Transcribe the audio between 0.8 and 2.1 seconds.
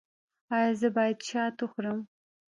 باید شات وخورم؟